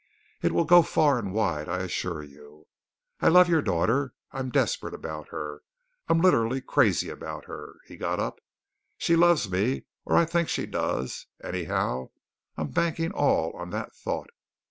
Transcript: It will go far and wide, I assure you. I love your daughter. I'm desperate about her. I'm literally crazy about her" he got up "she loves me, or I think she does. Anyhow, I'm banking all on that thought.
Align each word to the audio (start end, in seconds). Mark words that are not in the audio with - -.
It 0.41 0.51
will 0.51 0.65
go 0.65 0.81
far 0.81 1.19
and 1.19 1.31
wide, 1.31 1.69
I 1.69 1.77
assure 1.83 2.23
you. 2.23 2.65
I 3.19 3.27
love 3.27 3.47
your 3.47 3.61
daughter. 3.61 4.15
I'm 4.31 4.49
desperate 4.49 4.95
about 4.95 5.27
her. 5.29 5.61
I'm 6.07 6.21
literally 6.21 6.59
crazy 6.59 7.09
about 7.09 7.45
her" 7.45 7.75
he 7.85 7.97
got 7.97 8.19
up 8.19 8.41
"she 8.97 9.15
loves 9.15 9.47
me, 9.51 9.83
or 10.03 10.17
I 10.17 10.25
think 10.25 10.49
she 10.49 10.65
does. 10.65 11.27
Anyhow, 11.43 12.09
I'm 12.57 12.71
banking 12.71 13.11
all 13.11 13.51
on 13.55 13.69
that 13.69 13.93
thought. 13.93 14.31